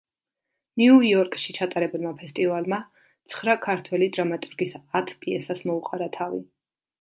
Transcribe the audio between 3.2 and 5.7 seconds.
ცხრა ქართველი დრამატურგის ათ პიესას